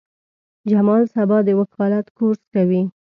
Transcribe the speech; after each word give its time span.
جمال 0.69 1.03
سبا 1.15 1.37
د 1.47 1.49
وکالت 1.59 2.05
کورس 2.17 2.41
کوي. 2.53 2.81